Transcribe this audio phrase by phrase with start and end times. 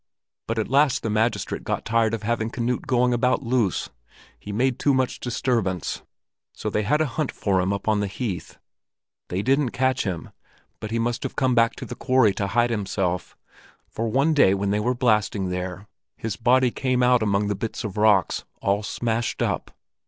[0.47, 3.91] But at last the magistrate got tired of having Knut going about loose;
[4.39, 6.01] he made too much disturbance.
[6.53, 8.57] So they had a hunt for him up on the heath.
[9.29, 10.31] They didn't catch him,
[10.79, 13.37] but he must have come back to the quarry to hide himself,
[13.87, 15.87] for one day when they were blasting there,
[16.17, 19.69] his body came out among the bits of rock, all smashed up.